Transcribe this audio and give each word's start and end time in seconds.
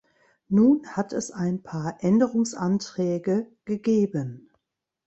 Nun 0.49 0.81
hat 0.95 1.13
es 1.13 1.29
ein 1.29 1.61
paar 1.61 2.03
Änderungsanträge 2.03 3.45
gegeben. 3.65 4.49